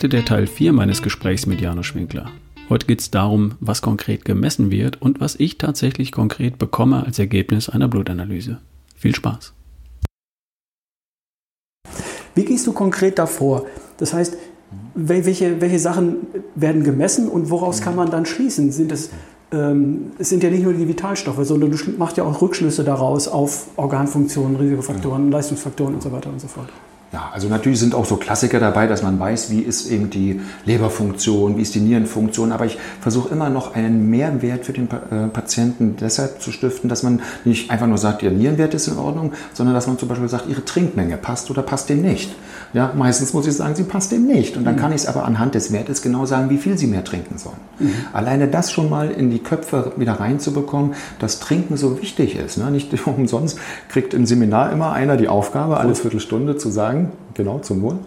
[0.00, 2.30] Heute der Teil 4 meines Gesprächs mit Janusz Winkler.
[2.70, 7.18] Heute geht es darum, was konkret gemessen wird und was ich tatsächlich konkret bekomme als
[7.18, 8.62] Ergebnis einer Blutanalyse.
[8.96, 9.52] Viel Spaß.
[12.34, 13.66] Wie gehst du konkret davor?
[13.98, 14.38] Das heißt,
[14.94, 16.16] welche, welche Sachen
[16.54, 18.72] werden gemessen und woraus kann man dann schließen?
[18.72, 19.10] Sind es,
[19.52, 23.28] ähm, es sind ja nicht nur die Vitalstoffe, sondern du machst ja auch Rückschlüsse daraus
[23.28, 26.70] auf Organfunktionen, Risikofaktoren, Leistungsfaktoren und so weiter und so fort.
[27.12, 30.40] Ja, also natürlich sind auch so Klassiker dabei, dass man weiß, wie ist eben die
[30.64, 35.26] Leberfunktion, wie ist die Nierenfunktion, aber ich versuche immer noch einen Mehrwert für den äh,
[35.26, 39.32] Patienten deshalb zu stiften, dass man nicht einfach nur sagt, ihr Nierenwert ist in Ordnung,
[39.54, 42.32] sondern dass man zum Beispiel sagt, ihre Trinkmenge passt oder passt dem nicht.
[42.74, 44.56] Ja, meistens muss ich sagen, sie passt dem nicht.
[44.56, 44.78] Und dann mhm.
[44.78, 47.56] kann ich es aber anhand des Wertes genau sagen, wie viel sie mehr trinken sollen.
[47.80, 47.92] Mhm.
[48.12, 52.58] Alleine das schon mal in die Köpfe wieder reinzubekommen, dass Trinken so wichtig ist.
[52.58, 52.70] Ne?
[52.70, 57.82] Nicht umsonst kriegt im Seminar immer einer die Aufgabe, alle Viertelstunde zu sagen, genau, zum
[57.82, 57.98] Wohl.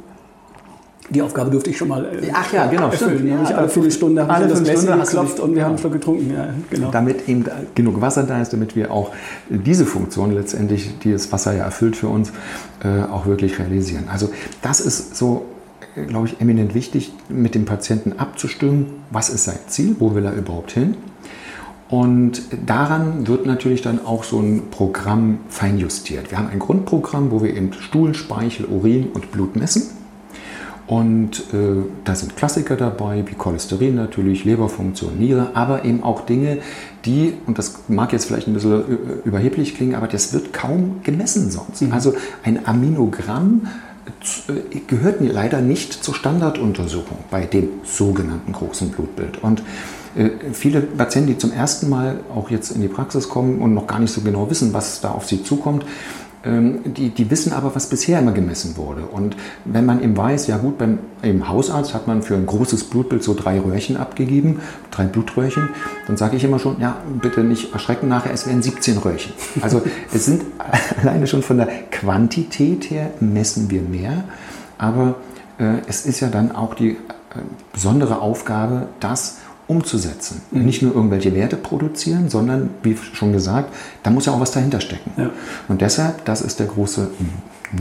[1.09, 3.27] Die Aufgabe durfte ich schon mal äh, Ach ja, genau, erfüllen.
[3.27, 6.33] Ja, alle Viertelstunde habe alle ich das Messer geklopft und wir haben schon getrunken.
[6.33, 6.91] Ja, genau.
[6.91, 7.45] Damit eben
[7.75, 9.11] genug Wasser da ist, damit wir auch
[9.49, 12.31] diese Funktion letztendlich, die das Wasser ja erfüllt für uns,
[12.83, 14.05] äh, auch wirklich realisieren.
[14.11, 14.29] Also
[14.61, 15.52] das ist so, äh,
[16.07, 20.33] glaube ich, eminent wichtig, mit dem Patienten abzustimmen, was ist sein Ziel, wo will er
[20.33, 20.95] überhaupt hin
[21.93, 26.31] und daran wird natürlich dann auch so ein Programm feinjustiert.
[26.31, 29.83] Wir haben ein Grundprogramm, wo wir eben Stuhl, Speichel, Urin und Blut messen.
[30.87, 36.57] Und äh, da sind Klassiker dabei, wie Cholesterin natürlich, Leberfunktion, Niere, aber eben auch Dinge,
[37.05, 41.01] die, und das mag jetzt vielleicht ein bisschen äh, überheblich klingen, aber das wird kaum
[41.03, 41.83] gemessen sonst.
[41.83, 41.91] Mhm.
[41.91, 43.67] Also ein Aminogramm
[44.47, 49.41] äh, gehört leider nicht zur Standarduntersuchung bei dem sogenannten großen Blutbild.
[49.41, 49.63] Und
[50.15, 53.87] äh, viele Patienten, die zum ersten Mal auch jetzt in die Praxis kommen und noch
[53.87, 55.85] gar nicht so genau wissen, was da auf sie zukommt,
[56.45, 59.03] die, die wissen aber, was bisher immer gemessen wurde.
[59.03, 62.83] Und wenn man eben weiß, ja gut, beim im Hausarzt hat man für ein großes
[62.85, 64.59] Blutbild so drei Röhrchen abgegeben,
[64.91, 65.69] drei Blutröhrchen,
[66.05, 69.31] dann sage ich immer schon, ja, bitte nicht erschrecken nachher, es wären 17 Röhrchen.
[69.61, 69.81] Also
[70.13, 70.43] es sind
[71.01, 74.25] alleine schon von der Quantität her messen wir mehr,
[74.77, 75.15] aber
[75.59, 76.95] äh, es ist ja dann auch die äh,
[77.71, 79.37] besondere Aufgabe, das
[79.67, 80.41] umzusetzen.
[80.51, 80.65] Mhm.
[80.65, 84.81] Nicht nur irgendwelche Werte produzieren, sondern, wie schon gesagt, da muss ja auch was dahinter
[84.81, 85.11] stecken.
[85.17, 85.29] Ja.
[85.67, 87.09] Und deshalb, das ist der große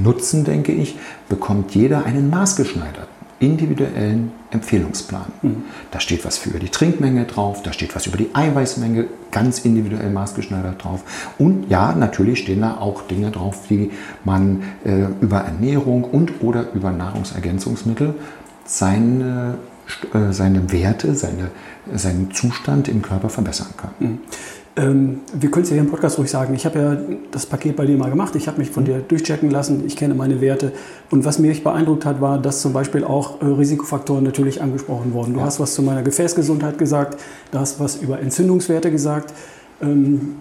[0.03, 0.97] Nutzen, denke ich,
[1.28, 3.09] bekommt jeder einen maßgeschneiderten,
[3.41, 5.26] individuellen Empfehlungsplan.
[5.43, 5.65] Mhm.
[5.91, 10.10] Da steht was für die Trinkmenge drauf, da steht was über die Eiweißmenge, ganz individuell
[10.10, 11.03] maßgeschneidert drauf.
[11.38, 13.91] Und ja, natürlich stehen da auch Dinge drauf, wie
[14.25, 18.14] man äh, über Ernährung und oder über Nahrungsergänzungsmittel
[18.64, 19.59] seine
[20.31, 21.50] seine Werte, seine,
[21.94, 23.91] seinen Zustand im Körper verbessern kann.
[23.98, 24.19] Mhm.
[24.75, 26.54] Ähm, wir können es ja hier im Podcast ruhig sagen.
[26.54, 26.97] Ich habe ja
[27.31, 28.34] das Paket bei dir mal gemacht.
[28.37, 29.84] Ich habe mich von dir durchchecken lassen.
[29.87, 30.72] Ich kenne meine Werte.
[31.10, 35.34] Und was mich beeindruckt hat, war, dass zum Beispiel auch äh, Risikofaktoren natürlich angesprochen wurden.
[35.34, 35.47] Du ja.
[35.47, 37.20] hast was zu meiner Gefäßgesundheit gesagt.
[37.50, 39.34] Du hast was über Entzündungswerte gesagt.
[39.82, 40.37] Ähm,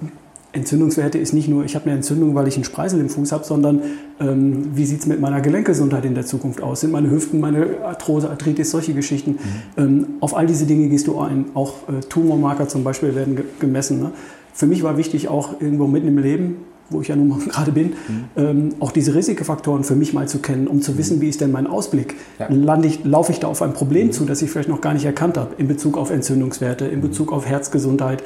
[0.54, 3.46] Entzündungswerte ist nicht nur, ich habe eine Entzündung, weil ich einen Spreisel im Fuß habe,
[3.46, 3.82] sondern
[4.20, 6.82] ähm, wie sieht es mit meiner Gelenkgesundheit in der Zukunft aus?
[6.82, 9.32] Sind meine Hüften, meine Arthrose, Arthritis, solche Geschichten?
[9.32, 9.38] Mhm.
[9.78, 11.46] Ähm, auf all diese Dinge gehst du ein.
[11.54, 14.02] Auch äh, Tumormarker zum Beispiel werden ge gemessen.
[14.02, 14.12] Ne?
[14.54, 16.58] Für mich war wichtig auch irgendwo mitten im Leben,
[16.92, 18.24] wo ich ja nun mal gerade bin, mhm.
[18.36, 21.22] ähm, auch diese Risikofaktoren für mich mal zu kennen, um zu wissen, mhm.
[21.22, 22.16] wie ist denn mein Ausblick?
[22.40, 22.48] Ja.
[22.50, 24.12] Lande ich, laufe ich da auf ein Problem mhm.
[24.12, 27.04] zu, das ich vielleicht noch gar nicht erkannt habe, in Bezug auf Entzündungswerte, in mhm.
[27.04, 28.24] Bezug auf Herzgesundheit,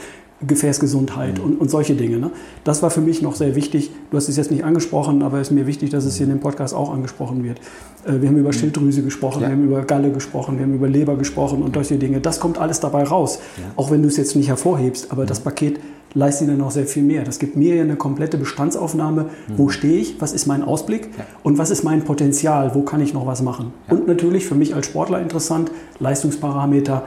[0.48, 1.44] Gefäßgesundheit mhm.
[1.44, 2.18] und, und, solche Dinge.
[2.18, 2.32] Ne?
[2.64, 3.92] Das war für mich noch sehr wichtig.
[4.12, 6.32] Du hast es jetzt nicht angesprochen, aber es ist mir wichtig, dass es hier in
[6.32, 7.60] dem Podcast auch angesprochen wird.
[8.06, 8.54] Äh, wir haben über mhm.
[8.54, 9.50] Schilddrüse gesprochen, ja.
[9.50, 12.20] wir haben über Galle gesprochen, wir haben über Leber gesprochen und solche Dinge.
[12.22, 13.64] Das kommt alles dabei raus, ja.
[13.76, 15.12] auch wenn du es jetzt nicht hervorhebst.
[15.12, 15.28] Aber mhm.
[15.28, 15.80] das Paket
[16.16, 17.24] leistet dann noch sehr viel mehr.
[17.24, 19.24] Das gibt mir eine komplette Bestandsaufnahme.
[19.24, 19.58] Mhm.
[19.58, 20.20] Wo stehe ich?
[20.22, 21.10] Was ist mein Ausblick?
[21.18, 21.26] Ja.
[21.44, 22.74] Und was ist mein Potenzial?
[22.74, 23.74] Wo kann ich noch was machen?
[23.90, 27.04] Und natürlich für mich als Sportler interessant, Leistungsparameter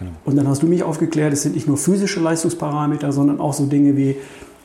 [0.00, 0.10] Genau.
[0.24, 3.66] Und dann hast du mich aufgeklärt, es sind nicht nur physische Leistungsparameter, sondern auch so
[3.66, 4.16] Dinge wie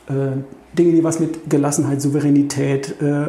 [0.08, 0.32] äh,
[0.76, 3.26] Dinge, die was mit Gelassenheit, Souveränität, äh,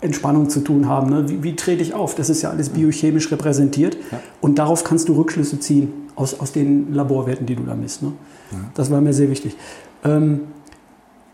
[0.00, 1.10] Entspannung zu tun haben.
[1.10, 1.28] Ne?
[1.28, 2.14] Wie, wie, trete ich auf?
[2.14, 3.96] Das ist ja alles biochemisch repräsentiert.
[4.10, 4.20] Ja.
[4.40, 8.02] Und darauf kannst du Rückschlüsse ziehen aus, aus den Laborwerten, die du da misst.
[8.02, 8.12] Ne?
[8.52, 8.58] Ja.
[8.74, 9.56] Das war mir sehr wichtig.
[10.04, 10.40] Ähm,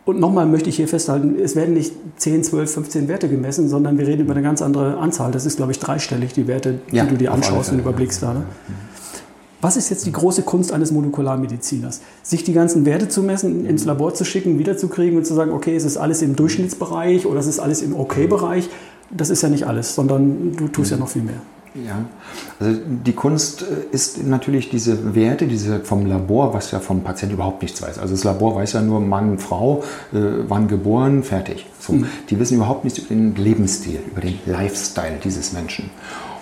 [0.06, 3.99] und nochmal möchte ich hier festhalten, es werden nicht 10, 12, 15 Werte gemessen, sondern
[3.99, 5.31] wir reden über eine ganz andere Anzahl.
[5.31, 8.23] Das ist, glaube ich, dreistellig, die Werte, die ja, du dir anschaust und überblickst.
[8.23, 8.44] Da, ne?
[9.64, 12.02] Was ist jetzt die große Kunst eines Molekularmediziners?
[12.22, 15.75] Sich die ganzen Werte zu messen, ins Labor zu schicken, wiederzukriegen und zu sagen, okay,
[15.75, 18.69] es ist alles im Durchschnittsbereich oder es ist alles im Okay-Bereich.
[19.11, 21.40] Das ist ja nicht alles, sondern du tust ja noch viel mehr.
[21.75, 22.05] Ja,
[22.61, 27.37] also die Kunst äh, ist natürlich diese Werte, diese vom Labor, was ja vom Patienten
[27.37, 27.99] überhaupt nichts weiß.
[27.99, 29.82] Also das Labor weiß ja nur Mann, Frau,
[30.12, 31.64] äh, wann geboren, fertig.
[31.81, 32.06] So, mhm.
[32.28, 35.88] Die wissen überhaupt nichts über den Lebensstil, über den Lifestyle dieses Menschen.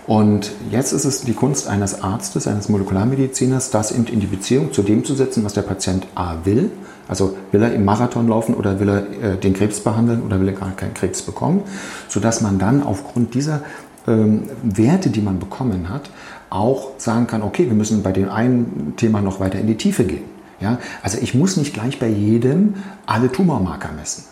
[0.07, 4.73] Und jetzt ist es die Kunst eines Arztes, eines Molekularmediziners, das eben in die Beziehung
[4.73, 6.71] zu dem zu setzen, was der Patient A will.
[7.07, 10.49] Also will er im Marathon laufen oder will er äh, den Krebs behandeln oder will
[10.49, 11.63] er gar keinen Krebs bekommen,
[12.09, 13.61] sodass man dann aufgrund dieser
[14.07, 16.11] ähm, Werte, die man bekommen hat,
[16.51, 20.05] auch sagen kann, okay, wir müssen bei dem einen Thema noch weiter in die Tiefe
[20.05, 20.25] gehen.
[20.61, 20.79] Ja?
[21.03, 22.75] Also ich muss nicht gleich bei jedem
[23.07, 24.25] alle Tumormarker messen.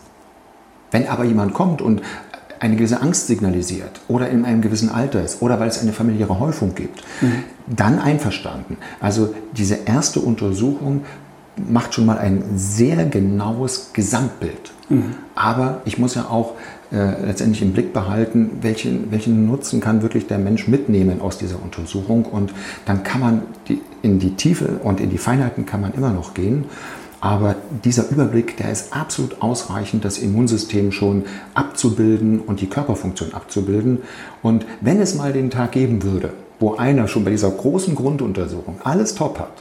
[0.91, 2.01] Wenn aber jemand kommt und
[2.61, 6.39] eine gewisse Angst signalisiert oder in einem gewissen Alter ist oder weil es eine familiäre
[6.39, 7.43] Häufung gibt, mhm.
[7.65, 8.77] dann einverstanden.
[8.99, 11.03] Also diese erste Untersuchung
[11.57, 14.71] macht schon mal ein sehr genaues Gesamtbild.
[14.89, 15.15] Mhm.
[15.33, 16.53] Aber ich muss ja auch
[16.91, 21.61] äh, letztendlich im Blick behalten, welchen, welchen Nutzen kann wirklich der Mensch mitnehmen aus dieser
[21.63, 22.25] Untersuchung.
[22.25, 22.53] Und
[22.85, 26.35] dann kann man die, in die Tiefe und in die Feinheiten kann man immer noch
[26.35, 26.65] gehen.
[27.21, 33.99] Aber dieser Überblick, der ist absolut ausreichend, das Immunsystem schon abzubilden und die Körperfunktion abzubilden.
[34.41, 38.79] Und wenn es mal den Tag geben würde, wo einer schon bei dieser großen Grunduntersuchung
[38.83, 39.53] alles top hat,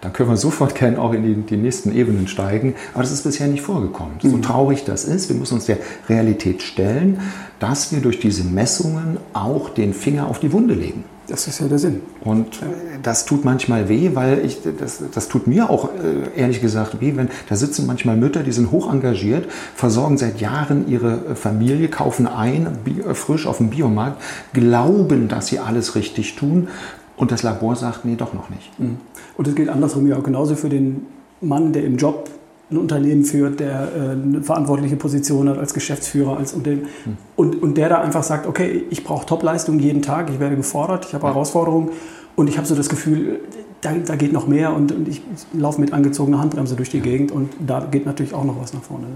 [0.00, 2.74] dann können wir sofort gerne auch in die, die, nächsten Ebenen steigen.
[2.94, 4.14] Aber das ist bisher nicht vorgekommen.
[4.20, 4.30] Mhm.
[4.30, 5.78] So traurig das ist, wir müssen uns der
[6.08, 7.20] Realität stellen,
[7.60, 11.04] dass wir durch diese Messungen auch den Finger auf die Wunde legen.
[11.34, 12.02] Das ist ja der Sinn.
[12.20, 12.60] Und
[13.02, 17.16] das tut manchmal weh, weil ich, das, das tut mir auch äh, ehrlich gesagt weh,
[17.16, 22.28] wenn da sitzen manchmal Mütter, die sind hoch engagiert, versorgen seit Jahren ihre Familie, kaufen
[22.28, 24.22] ein, äh, frisch auf dem Biomarkt,
[24.52, 26.68] glauben, dass sie alles richtig tun
[27.16, 28.78] und das Labor sagt, nee, doch noch nicht.
[28.78, 28.98] Mhm.
[29.36, 31.04] Und es gilt andersrum ja auch genauso für den
[31.40, 32.30] Mann, der im Job
[32.74, 37.16] ein Unternehmen führt, der äh, eine verantwortliche Position hat als Geschäftsführer, als Unternehmen hm.
[37.36, 41.06] und, und der da einfach sagt, okay, ich brauche Topleistung jeden Tag, ich werde gefordert,
[41.06, 41.90] ich habe Herausforderungen
[42.36, 43.40] und ich habe so das Gefühl,
[43.80, 45.22] da, da geht noch mehr und, und ich
[45.52, 48.82] laufe mit angezogener Handbremse durch die Gegend und da geht natürlich auch noch was nach
[48.82, 49.06] vorne.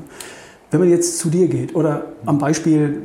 [0.71, 3.03] Wenn man jetzt zu dir geht oder am Beispiel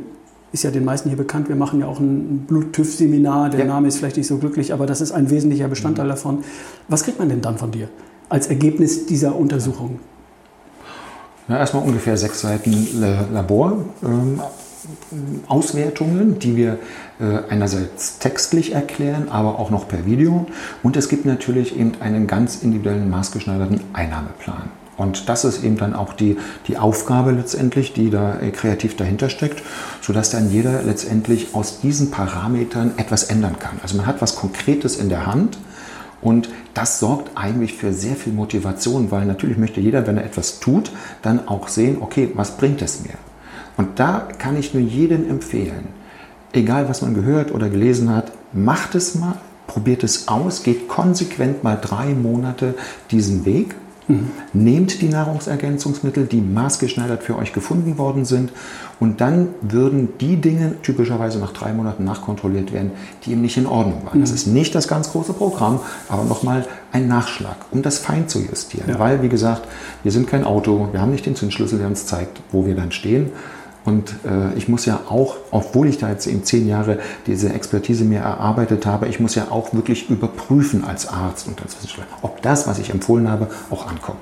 [0.52, 3.66] ist ja den meisten hier bekannt, wir machen ja auch ein Blut-TÜV-Seminar, der ja.
[3.66, 6.10] Name ist vielleicht nicht so glücklich, aber das ist ein wesentlicher Bestandteil mhm.
[6.10, 6.44] davon.
[6.88, 7.90] Was kriegt man denn dann von dir
[8.30, 10.00] als Ergebnis dieser Untersuchung?
[11.50, 12.88] Ja, erstmal ungefähr sechs Seiten
[13.34, 16.80] Laborauswertungen, ähm, die wir
[17.20, 20.46] äh, einerseits textlich erklären, aber auch noch per Video.
[20.84, 24.72] Und es gibt natürlich eben einen ganz individuellen maßgeschneiderten Einnahmeplan.
[24.96, 26.38] Und das ist eben dann auch die,
[26.68, 29.62] die Aufgabe letztendlich, die da äh, kreativ dahinter steckt,
[30.02, 33.80] sodass dann jeder letztendlich aus diesen Parametern etwas ändern kann.
[33.82, 35.58] Also man hat was Konkretes in der Hand
[36.24, 40.60] und das sorgt eigentlich für sehr viel Motivation, weil natürlich möchte jeder, wenn er etwas
[40.60, 40.92] tut,
[41.22, 43.16] dann auch sehen, okay, was bringt es mir?
[43.76, 45.88] Und da kann ich nur jedem empfehlen,
[46.54, 49.38] egal was man gehört oder gelesen hat, macht es mal,
[49.68, 52.76] probiert es aus, geht konsequent mal drei Monate
[53.12, 53.76] diesen Weg
[54.08, 54.32] Mhm.
[54.54, 58.52] Nehmt die Nahrungsergänzungsmittel, die maßgeschneidert für euch gefunden worden sind,
[59.00, 62.92] und dann würden die Dinge typischerweise nach drei Monaten nachkontrolliert werden,
[63.26, 64.20] die eben nicht in Ordnung waren.
[64.20, 64.22] Mhm.
[64.22, 68.40] Das ist nicht das ganz große Programm, aber nochmal ein Nachschlag, um das fein zu
[68.40, 68.90] justieren.
[68.90, 69.00] Ja.
[69.00, 69.68] Weil, wie gesagt,
[70.04, 72.92] wir sind kein Auto, wir haben nicht den Zündschlüssel, der uns zeigt, wo wir dann
[72.92, 73.32] stehen.
[73.86, 78.06] Und äh, ich muss ja auch, obwohl ich da jetzt eben zehn Jahre diese Expertise
[78.06, 82.42] mir erarbeitet habe, ich muss ja auch wirklich überprüfen als Arzt und als Wissenschaftler, ob
[82.42, 84.22] das, was ich empfohlen habe, auch ankommt.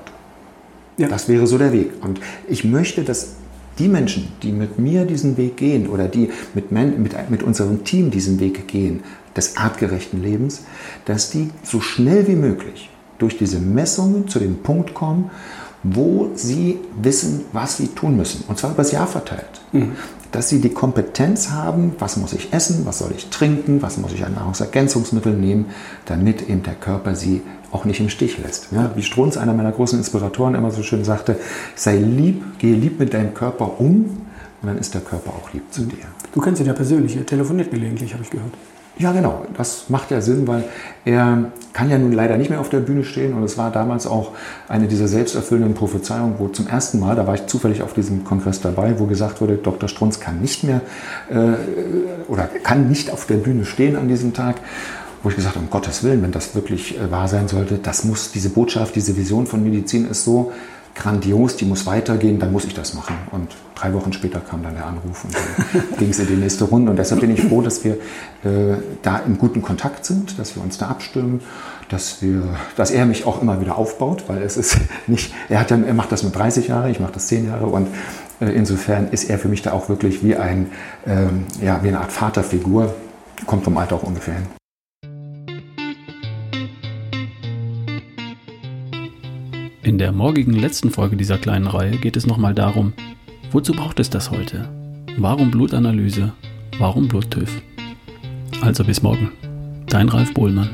[0.96, 1.08] Ja.
[1.08, 1.92] Das wäre so der Weg.
[2.02, 3.34] Und ich möchte, dass
[3.78, 8.10] die Menschen, die mit mir diesen Weg gehen oder die mit, mit, mit unserem Team
[8.10, 9.02] diesen Weg gehen,
[9.36, 10.64] des artgerechten Lebens,
[11.06, 15.30] dass die so schnell wie möglich durch diese Messungen zu dem Punkt kommen,
[15.82, 18.44] wo sie wissen, was sie tun müssen.
[18.48, 19.60] Und zwar über das Jahr verteilt.
[19.72, 19.92] Mhm.
[20.30, 24.12] Dass sie die Kompetenz haben, was muss ich essen, was soll ich trinken, was muss
[24.12, 25.66] ich an Nahrungsergänzungsmitteln nehmen,
[26.06, 28.68] damit eben der Körper sie auch nicht im Stich lässt.
[28.70, 31.36] Ja, wie Strunz, einer meiner großen Inspiratoren, immer so schön sagte,
[31.74, 34.04] sei lieb, gehe lieb mit deinem Körper um
[34.62, 36.04] und dann ist der Körper auch lieb zu dir.
[36.34, 38.52] Du kennst ihn ja persönlich, er telefoniert gelegentlich, habe ich gehört.
[38.98, 39.46] Ja, genau.
[39.56, 40.64] Das macht ja Sinn, weil
[41.04, 43.32] er kann ja nun leider nicht mehr auf der Bühne stehen.
[43.32, 44.32] Und es war damals auch
[44.68, 48.60] eine dieser selbsterfüllenden Prophezeiungen, wo zum ersten Mal, da war ich zufällig auf diesem Kongress
[48.60, 49.88] dabei, wo gesagt wurde, Dr.
[49.88, 50.82] Strunz kann nicht mehr
[51.30, 51.54] äh,
[52.28, 54.56] oder kann nicht auf der Bühne stehen an diesem Tag.
[55.22, 58.04] Wo ich gesagt habe, um Gottes Willen, wenn das wirklich äh, wahr sein sollte, das
[58.04, 60.52] muss, diese Botschaft, diese Vision von Medizin ist so
[60.94, 63.16] grandios, die muss weitergehen, dann muss ich das machen.
[63.30, 66.64] Und drei Wochen später kam dann der Anruf und dann ging es in die nächste
[66.64, 66.90] Runde.
[66.90, 67.94] Und deshalb bin ich froh, dass wir
[68.44, 71.40] äh, da im guten Kontakt sind, dass wir uns da abstimmen,
[71.88, 75.70] dass, wir, dass er mich auch immer wieder aufbaut, weil es ist nicht, er, hat
[75.70, 77.88] ja, er macht das mit 30 Jahren, ich mache das 10 Jahre und
[78.40, 80.70] äh, insofern ist er für mich da auch wirklich wie, ein,
[81.06, 82.94] ähm, ja, wie eine Art Vaterfigur,
[83.46, 84.61] kommt vom Alter auch ungefähr hin.
[89.84, 92.92] In der morgigen letzten Folge dieser kleinen Reihe geht es nochmal darum,
[93.50, 94.68] wozu braucht es das heute?
[95.16, 96.32] Warum Blutanalyse?
[96.78, 97.60] Warum Bluttüv?
[98.60, 99.32] Also bis morgen.
[99.88, 100.70] Dein Ralf Bohlmann.